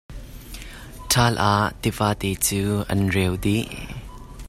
[1.11, 3.67] Ṭhal ah tivate cu an reu dih.